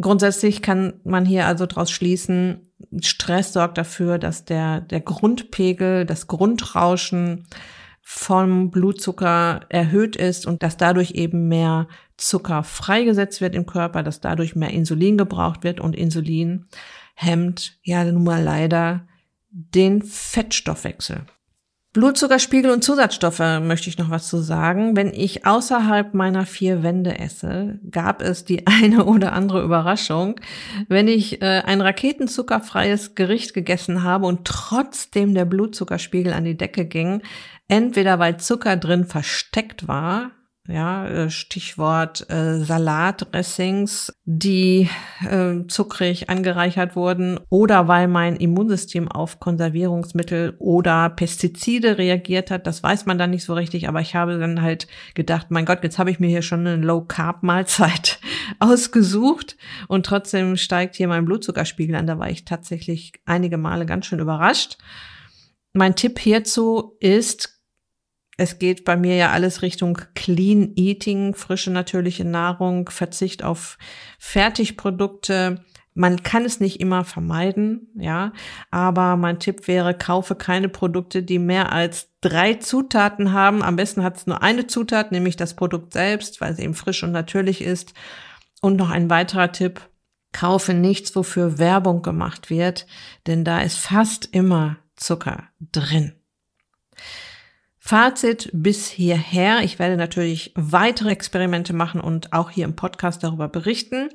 Grundsätzlich 0.00 0.62
kann 0.62 1.00
man 1.04 1.26
hier 1.26 1.46
also 1.46 1.66
daraus 1.66 1.90
schließen, 1.90 2.69
Stress 3.00 3.52
sorgt 3.52 3.78
dafür, 3.78 4.18
dass 4.18 4.44
der, 4.44 4.80
der 4.80 5.00
Grundpegel, 5.00 6.06
das 6.06 6.26
Grundrauschen 6.26 7.46
vom 8.02 8.70
Blutzucker 8.70 9.60
erhöht 9.68 10.16
ist 10.16 10.46
und 10.46 10.62
dass 10.62 10.76
dadurch 10.76 11.12
eben 11.12 11.48
mehr 11.48 11.86
Zucker 12.16 12.64
freigesetzt 12.64 13.40
wird 13.40 13.54
im 13.54 13.66
Körper, 13.66 14.02
dass 14.02 14.20
dadurch 14.20 14.56
mehr 14.56 14.70
Insulin 14.70 15.16
gebraucht 15.16 15.62
wird 15.62 15.80
und 15.80 15.94
Insulin 15.94 16.66
hemmt 17.14 17.78
ja 17.82 18.04
nun 18.04 18.24
mal 18.24 18.42
leider 18.42 19.06
den 19.50 20.02
Fettstoffwechsel. 20.02 21.22
Blutzuckerspiegel 21.92 22.70
und 22.70 22.84
Zusatzstoffe 22.84 23.40
möchte 23.40 23.88
ich 23.88 23.98
noch 23.98 24.10
was 24.10 24.28
zu 24.28 24.38
sagen. 24.38 24.94
Wenn 24.94 25.12
ich 25.12 25.44
außerhalb 25.44 26.14
meiner 26.14 26.46
vier 26.46 26.84
Wände 26.84 27.18
esse, 27.18 27.80
gab 27.90 28.22
es 28.22 28.44
die 28.44 28.64
eine 28.68 29.06
oder 29.06 29.32
andere 29.32 29.62
Überraschung. 29.62 30.36
Wenn 30.88 31.08
ich 31.08 31.42
äh, 31.42 31.62
ein 31.66 31.80
raketenzuckerfreies 31.80 33.16
Gericht 33.16 33.54
gegessen 33.54 34.04
habe 34.04 34.26
und 34.26 34.44
trotzdem 34.44 35.34
der 35.34 35.46
Blutzuckerspiegel 35.46 36.32
an 36.32 36.44
die 36.44 36.56
Decke 36.56 36.84
ging, 36.84 37.22
entweder 37.66 38.20
weil 38.20 38.36
Zucker 38.36 38.76
drin 38.76 39.04
versteckt 39.04 39.88
war, 39.88 40.30
ja, 40.70 41.06
äh, 41.06 41.30
Stichwort 41.30 42.28
äh, 42.30 42.60
Salatdressings, 42.60 44.12
die 44.24 44.88
äh, 45.28 45.66
zuckrig 45.68 46.30
angereichert 46.30 46.96
wurden 46.96 47.38
oder 47.48 47.88
weil 47.88 48.08
mein 48.08 48.36
Immunsystem 48.36 49.08
auf 49.08 49.40
Konservierungsmittel 49.40 50.56
oder 50.58 51.10
Pestizide 51.10 51.98
reagiert 51.98 52.50
hat. 52.50 52.66
Das 52.66 52.82
weiß 52.82 53.06
man 53.06 53.18
dann 53.18 53.30
nicht 53.30 53.44
so 53.44 53.54
richtig, 53.54 53.88
aber 53.88 54.00
ich 54.00 54.14
habe 54.14 54.38
dann 54.38 54.62
halt 54.62 54.86
gedacht, 55.14 55.50
mein 55.50 55.64
Gott, 55.64 55.82
jetzt 55.82 55.98
habe 55.98 56.10
ich 56.10 56.20
mir 56.20 56.28
hier 56.28 56.42
schon 56.42 56.66
eine 56.66 56.76
Low-Carb-Mahlzeit 56.76 58.20
ausgesucht 58.58 59.56
und 59.88 60.06
trotzdem 60.06 60.56
steigt 60.56 60.96
hier 60.96 61.08
mein 61.08 61.24
Blutzuckerspiegel 61.24 61.96
an. 61.96 62.06
Da 62.06 62.18
war 62.18 62.30
ich 62.30 62.44
tatsächlich 62.44 63.12
einige 63.26 63.58
Male 63.58 63.86
ganz 63.86 64.06
schön 64.06 64.20
überrascht. 64.20 64.78
Mein 65.72 65.94
Tipp 65.94 66.18
hierzu 66.18 66.96
ist, 67.00 67.59
es 68.40 68.58
geht 68.58 68.86
bei 68.86 68.96
mir 68.96 69.16
ja 69.16 69.32
alles 69.32 69.60
Richtung 69.60 69.98
Clean 70.14 70.72
Eating, 70.74 71.34
frische 71.34 71.70
natürliche 71.70 72.24
Nahrung, 72.24 72.88
Verzicht 72.88 73.44
auf 73.44 73.76
Fertigprodukte. 74.18 75.62
Man 75.92 76.22
kann 76.22 76.46
es 76.46 76.58
nicht 76.58 76.80
immer 76.80 77.04
vermeiden, 77.04 77.88
ja, 77.96 78.32
aber 78.70 79.16
mein 79.16 79.40
Tipp 79.40 79.68
wäre, 79.68 79.92
kaufe 79.92 80.36
keine 80.36 80.70
Produkte, 80.70 81.22
die 81.22 81.38
mehr 81.38 81.70
als 81.70 82.08
drei 82.22 82.54
Zutaten 82.54 83.34
haben. 83.34 83.62
Am 83.62 83.76
besten 83.76 84.02
hat 84.02 84.16
es 84.16 84.26
nur 84.26 84.42
eine 84.42 84.66
Zutat, 84.66 85.12
nämlich 85.12 85.36
das 85.36 85.54
Produkt 85.54 85.92
selbst, 85.92 86.40
weil 86.40 86.54
es 86.54 86.58
eben 86.58 86.72
frisch 86.72 87.02
und 87.02 87.12
natürlich 87.12 87.60
ist. 87.60 87.92
Und 88.62 88.76
noch 88.76 88.88
ein 88.88 89.10
weiterer 89.10 89.52
Tipp, 89.52 89.82
kaufe 90.32 90.72
nichts, 90.72 91.14
wofür 91.14 91.58
Werbung 91.58 92.00
gemacht 92.00 92.48
wird, 92.48 92.86
denn 93.26 93.44
da 93.44 93.60
ist 93.60 93.76
fast 93.76 94.30
immer 94.32 94.78
Zucker 94.96 95.48
drin. 95.60 96.14
Fazit 97.82 98.50
bis 98.52 98.88
hierher. 98.88 99.64
Ich 99.64 99.78
werde 99.78 99.96
natürlich 99.96 100.52
weitere 100.54 101.10
Experimente 101.10 101.72
machen 101.72 102.00
und 102.00 102.34
auch 102.34 102.50
hier 102.50 102.66
im 102.66 102.76
Podcast 102.76 103.24
darüber 103.24 103.48
berichten. 103.48 104.10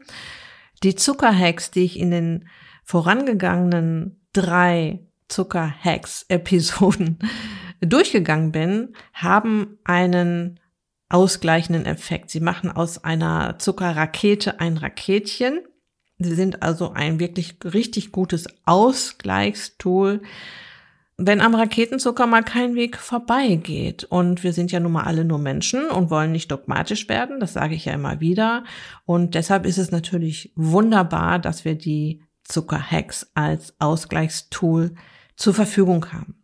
Die 0.84 0.96
Zuckerhacks, 0.96 1.72
die 1.72 1.84
ich 1.84 2.00
in 2.00 2.12
den 2.12 2.48
vorangegangenen 2.84 4.22
drei 4.34 5.00
Zuckerhacks-Episoden 5.30 7.18
durchgegangen 7.82 8.52
bin, 8.52 8.94
haben 9.14 9.80
einen 9.84 10.60
ausgleichenden 11.10 11.88
Effekt. 11.88 12.30
Sie 12.30 12.42
machen 12.42 12.72
aus 12.72 13.04
einer 13.04 13.58
Zuckerrakete 13.58 14.60
ein 14.60 14.78
Raketchen. 14.78 15.62
Sie 16.20 16.36
sind 16.36 16.62
also 16.62 16.92
ein 16.92 17.20
wirklich 17.20 17.58
richtig 17.64 18.12
gutes 18.12 18.46
Ausgleichstool 18.66 20.22
wenn 21.18 21.40
am 21.40 21.56
Raketenzucker 21.56 22.28
mal 22.28 22.44
kein 22.44 22.76
Weg 22.76 22.98
vorbeigeht. 22.98 24.04
Und 24.04 24.44
wir 24.44 24.54
sind 24.54 24.72
ja 24.72 24.80
nun 24.80 24.92
mal 24.92 25.04
alle 25.04 25.24
nur 25.24 25.40
Menschen 25.40 25.90
und 25.90 26.10
wollen 26.10 26.32
nicht 26.32 26.52
dogmatisch 26.52 27.08
werden, 27.08 27.40
das 27.40 27.54
sage 27.54 27.76
ich 27.76 27.86
ja 27.86 27.94
immer 27.94 28.20
wieder. 28.20 28.64
Und 29.06 29.36
deshalb 29.36 29.66
ist 29.66 29.78
es 29.78 29.92
natürlich 29.92 30.52
wunderbar, 30.56 31.40
dass 31.40 31.64
wir 31.64 31.76
die 31.76 32.22
Zuckerhacks 32.44 33.32
als 33.34 33.76
Ausgleichstool 33.80 34.94
zur 35.36 35.54
Verfügung 35.54 36.12
haben. 36.12 36.44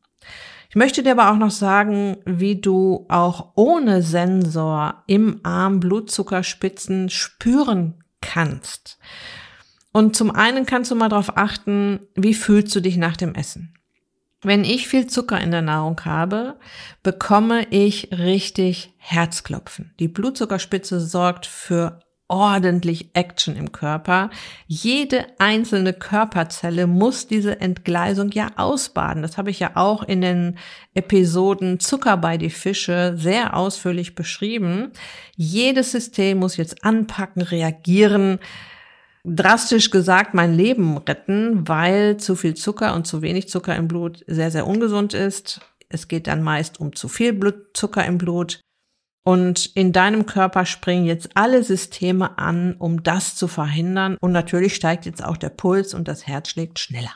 Ich 0.69 0.75
möchte 0.75 1.03
dir 1.03 1.11
aber 1.11 1.31
auch 1.31 1.37
noch 1.37 1.51
sagen, 1.51 2.17
wie 2.25 2.61
du 2.61 3.05
auch 3.09 3.51
ohne 3.55 4.01
Sensor 4.01 5.03
im 5.05 5.41
Arm 5.43 5.81
Blutzuckerspitzen 5.81 7.09
spüren 7.09 7.95
kannst. 8.21 8.97
Und 9.91 10.15
zum 10.15 10.31
einen 10.31 10.65
kannst 10.65 10.89
du 10.89 10.95
mal 10.95 11.09
darauf 11.09 11.35
achten, 11.37 11.99
wie 12.15 12.33
fühlst 12.33 12.73
du 12.73 12.79
dich 12.79 12.95
nach 12.95 13.17
dem 13.17 13.35
Essen? 13.35 13.73
Wenn 14.43 14.63
ich 14.63 14.87
viel 14.87 15.07
Zucker 15.07 15.39
in 15.39 15.51
der 15.51 15.61
Nahrung 15.61 16.01
habe, 16.03 16.55
bekomme 17.03 17.67
ich 17.69 18.09
richtig 18.11 18.93
Herzklopfen. 18.97 19.93
Die 19.99 20.07
Blutzuckerspitze 20.07 20.99
sorgt 20.99 21.45
für 21.45 21.99
ordentlich 22.31 23.09
Action 23.13 23.57
im 23.57 23.73
Körper. 23.73 24.29
Jede 24.65 25.25
einzelne 25.37 25.91
Körperzelle 25.91 26.87
muss 26.87 27.27
diese 27.27 27.59
Entgleisung 27.59 28.31
ja 28.31 28.51
ausbaden. 28.55 29.21
Das 29.21 29.37
habe 29.37 29.51
ich 29.51 29.59
ja 29.59 29.71
auch 29.75 30.01
in 30.01 30.21
den 30.21 30.57
Episoden 30.93 31.81
Zucker 31.81 32.15
bei 32.15 32.37
die 32.37 32.49
Fische 32.49 33.15
sehr 33.17 33.57
ausführlich 33.57 34.15
beschrieben. 34.15 34.91
Jedes 35.35 35.91
System 35.91 36.39
muss 36.39 36.55
jetzt 36.55 36.85
anpacken, 36.85 37.41
reagieren, 37.41 38.39
drastisch 39.23 39.91
gesagt 39.91 40.33
mein 40.33 40.55
Leben 40.55 40.97
retten, 40.97 41.67
weil 41.67 42.17
zu 42.17 42.35
viel 42.35 42.55
Zucker 42.55 42.95
und 42.95 43.05
zu 43.05 43.21
wenig 43.21 43.49
Zucker 43.49 43.75
im 43.75 43.87
Blut 43.87 44.23
sehr, 44.27 44.51
sehr 44.51 44.67
ungesund 44.67 45.13
ist. 45.13 45.61
Es 45.89 46.07
geht 46.07 46.27
dann 46.27 46.41
meist 46.41 46.79
um 46.79 46.95
zu 46.95 47.07
viel 47.07 47.33
Blutzucker 47.33 48.05
im 48.05 48.17
Blut. 48.17 48.61
Und 49.23 49.67
in 49.75 49.91
deinem 49.91 50.25
Körper 50.25 50.65
springen 50.65 51.05
jetzt 51.05 51.29
alle 51.35 51.63
Systeme 51.63 52.39
an, 52.39 52.75
um 52.77 53.03
das 53.03 53.35
zu 53.35 53.47
verhindern. 53.47 54.17
Und 54.19 54.31
natürlich 54.31 54.73
steigt 54.73 55.05
jetzt 55.05 55.23
auch 55.23 55.37
der 55.37 55.49
Puls 55.49 55.93
und 55.93 56.07
das 56.07 56.25
Herz 56.25 56.49
schlägt 56.49 56.79
schneller. 56.79 57.13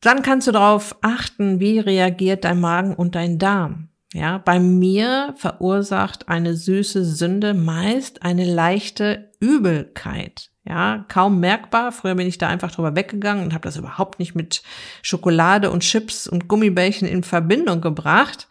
Dann 0.00 0.22
kannst 0.22 0.46
du 0.46 0.52
darauf 0.52 0.96
achten, 1.02 1.60
wie 1.60 1.78
reagiert 1.80 2.44
dein 2.44 2.60
Magen 2.60 2.94
und 2.94 3.14
dein 3.16 3.38
Darm. 3.38 3.88
Ja, 4.12 4.38
bei 4.38 4.58
mir 4.58 5.34
verursacht 5.36 6.28
eine 6.28 6.54
süße 6.54 7.04
Sünde 7.04 7.54
meist 7.54 8.22
eine 8.22 8.44
leichte 8.44 9.30
Übelkeit. 9.38 10.50
Ja, 10.64 11.04
kaum 11.08 11.40
merkbar. 11.40 11.92
Früher 11.92 12.16
bin 12.16 12.26
ich 12.26 12.38
da 12.38 12.48
einfach 12.48 12.72
drüber 12.72 12.96
weggegangen 12.96 13.44
und 13.44 13.54
habe 13.54 13.62
das 13.62 13.76
überhaupt 13.76 14.18
nicht 14.18 14.34
mit 14.34 14.62
Schokolade 15.02 15.70
und 15.70 15.80
Chips 15.80 16.26
und 16.26 16.48
Gummibärchen 16.48 17.08
in 17.08 17.22
Verbindung 17.22 17.80
gebracht. 17.80 18.48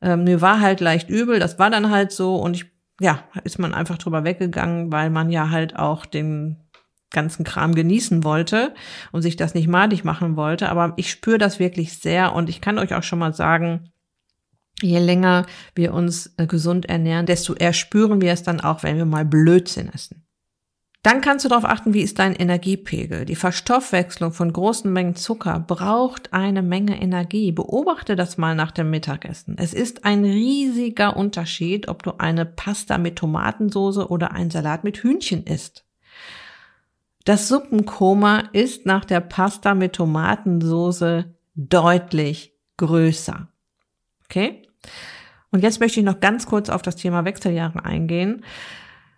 Ähm, 0.00 0.24
mir 0.24 0.40
war 0.40 0.60
halt 0.60 0.80
leicht 0.80 1.10
übel, 1.10 1.38
das 1.38 1.58
war 1.58 1.70
dann 1.70 1.90
halt 1.90 2.12
so 2.12 2.36
und 2.36 2.56
ich, 2.56 2.66
ja, 3.00 3.24
ist 3.44 3.58
man 3.58 3.74
einfach 3.74 3.98
drüber 3.98 4.24
weggegangen, 4.24 4.90
weil 4.92 5.10
man 5.10 5.30
ja 5.30 5.50
halt 5.50 5.76
auch 5.76 6.06
den 6.06 6.58
ganzen 7.10 7.44
Kram 7.44 7.74
genießen 7.74 8.24
wollte 8.24 8.74
und 9.12 9.22
sich 9.22 9.36
das 9.36 9.54
nicht 9.54 9.68
madig 9.68 10.04
machen 10.04 10.36
wollte. 10.36 10.68
Aber 10.68 10.94
ich 10.96 11.10
spüre 11.10 11.38
das 11.38 11.58
wirklich 11.58 11.98
sehr 11.98 12.34
und 12.34 12.48
ich 12.48 12.60
kann 12.60 12.78
euch 12.78 12.94
auch 12.94 13.02
schon 13.02 13.18
mal 13.18 13.34
sagen, 13.34 13.92
je 14.80 14.98
länger 14.98 15.46
wir 15.74 15.94
uns 15.94 16.32
äh, 16.36 16.46
gesund 16.46 16.86
ernähren, 16.86 17.26
desto 17.26 17.54
eher 17.54 17.72
spüren 17.72 18.20
wir 18.20 18.32
es 18.32 18.42
dann 18.42 18.60
auch, 18.60 18.82
wenn 18.82 18.96
wir 18.96 19.04
mal 19.04 19.24
Blödsinn 19.24 19.88
essen. 19.92 20.22
Dann 21.02 21.20
kannst 21.20 21.44
du 21.44 21.48
darauf 21.48 21.64
achten, 21.64 21.94
wie 21.94 22.02
ist 22.02 22.20
dein 22.20 22.36
Energiepegel. 22.36 23.24
Die 23.24 23.34
Verstoffwechslung 23.34 24.32
von 24.32 24.52
großen 24.52 24.92
Mengen 24.92 25.16
Zucker 25.16 25.58
braucht 25.58 26.32
eine 26.32 26.62
Menge 26.62 27.00
Energie. 27.02 27.50
Beobachte 27.50 28.14
das 28.14 28.38
mal 28.38 28.54
nach 28.54 28.70
dem 28.70 28.90
Mittagessen. 28.90 29.56
Es 29.58 29.74
ist 29.74 30.04
ein 30.04 30.24
riesiger 30.24 31.16
Unterschied, 31.16 31.88
ob 31.88 32.04
du 32.04 32.18
eine 32.18 32.46
Pasta 32.46 32.98
mit 32.98 33.16
Tomatensoße 33.16 34.08
oder 34.08 34.30
einen 34.30 34.52
Salat 34.52 34.84
mit 34.84 34.98
Hühnchen 34.98 35.42
isst. 35.42 35.84
Das 37.24 37.48
Suppenkoma 37.48 38.44
ist 38.52 38.86
nach 38.86 39.04
der 39.04 39.20
Pasta 39.20 39.74
mit 39.74 39.94
Tomatensoße 39.94 41.34
deutlich 41.56 42.54
größer. 42.76 43.48
Okay? 44.26 44.61
Und 45.50 45.62
jetzt 45.62 45.80
möchte 45.80 46.00
ich 46.00 46.06
noch 46.06 46.20
ganz 46.20 46.46
kurz 46.46 46.68
auf 46.70 46.82
das 46.82 46.96
Thema 46.96 47.24
Wechseljahre 47.24 47.84
eingehen, 47.84 48.44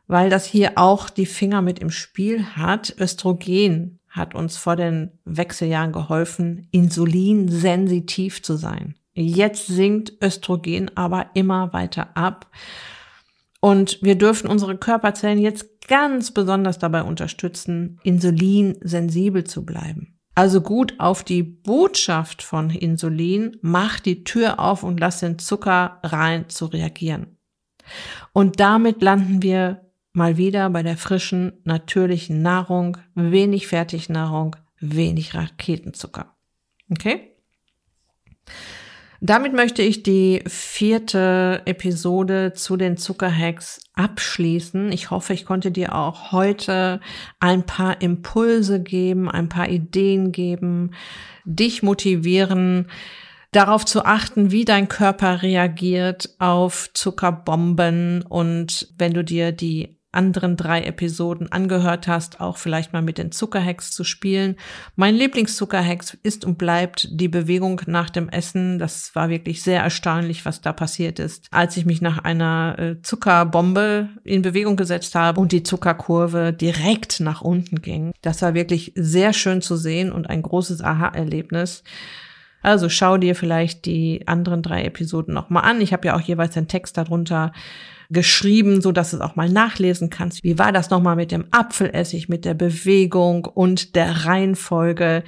weil 0.06 0.30
das 0.30 0.44
hier 0.44 0.72
auch 0.76 1.08
die 1.08 1.26
Finger 1.26 1.62
mit 1.62 1.78
im 1.78 1.90
Spiel 1.90 2.44
hat. 2.56 2.94
Östrogen 2.98 4.00
hat 4.08 4.34
uns 4.34 4.56
vor 4.56 4.76
den 4.76 5.12
Wechseljahren 5.24 5.92
geholfen, 5.92 6.68
insulinsensitiv 6.70 8.42
zu 8.42 8.56
sein. 8.56 8.94
Jetzt 9.14 9.68
sinkt 9.68 10.12
Östrogen 10.22 10.90
aber 10.96 11.30
immer 11.34 11.72
weiter 11.72 12.16
ab. 12.16 12.50
Und 13.60 13.98
wir 14.02 14.16
dürfen 14.16 14.50
unsere 14.50 14.76
Körperzellen 14.76 15.38
jetzt 15.38 15.88
ganz 15.88 16.32
besonders 16.32 16.78
dabei 16.78 17.02
unterstützen, 17.02 17.98
insulinsensibel 18.02 19.44
zu 19.44 19.64
bleiben. 19.64 20.13
Also 20.34 20.60
gut 20.60 20.94
auf 20.98 21.22
die 21.22 21.42
Botschaft 21.42 22.42
von 22.42 22.70
Insulin, 22.70 23.56
mach 23.62 24.00
die 24.00 24.24
Tür 24.24 24.58
auf 24.58 24.82
und 24.82 24.98
lass 24.98 25.20
den 25.20 25.38
Zucker 25.38 26.00
rein 26.02 26.48
zu 26.48 26.66
reagieren. 26.66 27.38
Und 28.32 28.58
damit 28.58 29.02
landen 29.02 29.42
wir 29.42 29.90
mal 30.12 30.36
wieder 30.36 30.70
bei 30.70 30.82
der 30.82 30.96
frischen, 30.96 31.52
natürlichen 31.64 32.42
Nahrung, 32.42 32.96
wenig 33.14 33.66
Fertignahrung, 33.66 34.56
wenig 34.80 35.34
Raketenzucker. 35.34 36.34
Okay? 36.90 37.36
Damit 39.26 39.54
möchte 39.54 39.80
ich 39.80 40.02
die 40.02 40.42
vierte 40.46 41.62
Episode 41.64 42.52
zu 42.52 42.76
den 42.76 42.98
Zuckerhacks 42.98 43.80
abschließen. 43.94 44.92
Ich 44.92 45.10
hoffe, 45.10 45.32
ich 45.32 45.46
konnte 45.46 45.70
dir 45.70 45.94
auch 45.94 46.30
heute 46.30 47.00
ein 47.40 47.64
paar 47.64 48.02
Impulse 48.02 48.82
geben, 48.82 49.30
ein 49.30 49.48
paar 49.48 49.70
Ideen 49.70 50.30
geben, 50.30 50.90
dich 51.46 51.82
motivieren, 51.82 52.88
darauf 53.50 53.86
zu 53.86 54.04
achten, 54.04 54.50
wie 54.50 54.66
dein 54.66 54.88
Körper 54.88 55.40
reagiert 55.40 56.34
auf 56.38 56.90
Zuckerbomben 56.92 58.26
und 58.28 58.92
wenn 58.98 59.14
du 59.14 59.24
dir 59.24 59.52
die 59.52 59.96
anderen 60.14 60.56
drei 60.56 60.82
Episoden 60.82 61.50
angehört 61.50 62.08
hast, 62.08 62.40
auch 62.40 62.56
vielleicht 62.56 62.92
mal 62.92 63.02
mit 63.02 63.18
den 63.18 63.32
Zuckerhacks 63.32 63.90
zu 63.90 64.04
spielen. 64.04 64.56
Mein 64.96 65.14
Lieblingszuckerhex 65.14 66.16
ist 66.22 66.44
und 66.44 66.58
bleibt 66.58 67.08
die 67.10 67.28
Bewegung 67.28 67.80
nach 67.86 68.10
dem 68.10 68.28
Essen. 68.28 68.78
Das 68.78 69.14
war 69.14 69.28
wirklich 69.28 69.62
sehr 69.62 69.82
erstaunlich, 69.82 70.44
was 70.44 70.60
da 70.60 70.72
passiert 70.72 71.18
ist, 71.18 71.48
als 71.50 71.76
ich 71.76 71.86
mich 71.86 72.00
nach 72.00 72.18
einer 72.18 72.76
äh, 72.78 73.02
Zuckerbombe 73.02 74.08
in 74.24 74.42
Bewegung 74.42 74.76
gesetzt 74.76 75.14
habe 75.14 75.40
und 75.40 75.52
die 75.52 75.62
Zuckerkurve 75.62 76.52
direkt 76.52 77.20
nach 77.20 77.40
unten 77.40 77.82
ging. 77.82 78.12
Das 78.22 78.42
war 78.42 78.54
wirklich 78.54 78.92
sehr 78.94 79.32
schön 79.32 79.62
zu 79.62 79.76
sehen 79.76 80.12
und 80.12 80.28
ein 80.30 80.42
großes 80.42 80.82
Aha-Erlebnis. 80.82 81.82
Also 82.64 82.88
schau 82.88 83.18
dir 83.18 83.34
vielleicht 83.34 83.84
die 83.84 84.26
anderen 84.26 84.62
drei 84.62 84.84
Episoden 84.84 85.34
nochmal 85.34 85.64
an. 85.64 85.82
Ich 85.82 85.92
habe 85.92 86.06
ja 86.06 86.16
auch 86.16 86.20
jeweils 86.22 86.54
den 86.54 86.66
Text 86.66 86.96
darunter 86.96 87.52
geschrieben, 88.10 88.80
so 88.80 88.92
dass 88.92 89.10
du 89.10 89.16
es 89.16 89.22
auch 89.22 89.36
mal 89.36 89.48
nachlesen 89.48 90.10
kannst. 90.10 90.42
Wie 90.42 90.58
war 90.58 90.72
das 90.72 90.90
nochmal 90.90 91.16
mit 91.16 91.30
dem 91.30 91.46
Apfelessig, 91.50 92.28
mit 92.28 92.44
der 92.44 92.54
Bewegung 92.54 93.44
und 93.44 93.96
der 93.96 94.26
Reihenfolge? 94.26 95.24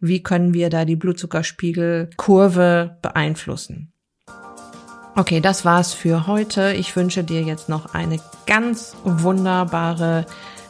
Wie 0.00 0.22
können 0.22 0.54
wir 0.54 0.70
da 0.70 0.84
die 0.84 0.96
Blutzuckerspiegelkurve 0.96 2.96
beeinflussen? 3.02 3.92
Okay, 5.16 5.40
das 5.40 5.64
war's 5.64 5.94
für 5.94 6.28
heute. 6.28 6.74
Ich 6.74 6.94
wünsche 6.94 7.24
dir 7.24 7.42
jetzt 7.42 7.68
noch 7.68 7.92
eine 7.92 8.20
ganz 8.46 8.94
wunderbare 9.04 10.26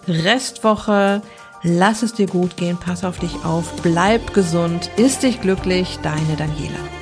Restwoche. 0.07 1.21
Lass 1.62 2.03
es 2.03 2.14
dir 2.14 2.27
gut 2.27 2.57
gehen, 2.57 2.79
pass 2.79 3.05
auf 3.05 3.18
dich 3.18 3.44
auf, 3.44 3.83
bleib 3.83 4.33
gesund, 4.33 4.90
ist 4.97 5.23
dich 5.23 5.40
glücklich, 5.40 5.99
deine 6.03 6.37
Daniela. 6.37 6.98